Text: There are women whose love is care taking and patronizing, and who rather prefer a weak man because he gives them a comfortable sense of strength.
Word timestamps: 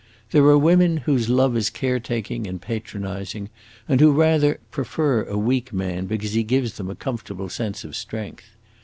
There 0.31 0.45
are 0.45 0.57
women 0.57 0.97
whose 1.05 1.29
love 1.29 1.55
is 1.55 1.69
care 1.69 1.99
taking 1.99 2.47
and 2.47 2.59
patronizing, 2.59 3.51
and 3.87 4.01
who 4.01 4.11
rather 4.11 4.59
prefer 4.71 5.25
a 5.25 5.37
weak 5.37 5.71
man 5.71 6.07
because 6.07 6.33
he 6.33 6.41
gives 6.41 6.77
them 6.77 6.89
a 6.89 6.95
comfortable 6.95 7.49
sense 7.49 7.83
of 7.83 7.95
strength. 7.95 8.45